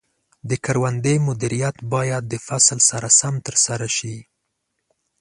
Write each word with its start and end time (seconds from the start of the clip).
د 0.49 0.51
کروندې 0.65 1.15
مدیریت 1.27 1.77
باید 1.93 2.23
د 2.27 2.33
فصل 2.47 2.79
سره 2.89 3.07
سم 3.19 3.33
ترسره 3.47 3.87
شي. 3.97 4.17